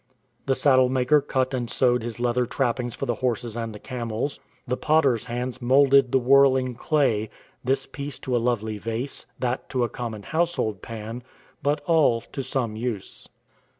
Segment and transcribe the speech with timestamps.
[0.47, 4.39] The saddle maker cut and sewed his leather trappings for the horses and the camels.
[4.67, 7.29] The potter's hands moulded the whirling clay—
[7.63, 11.21] this piece to a lovely vase, that to a common household pan—
[11.61, 13.29] but all to some use.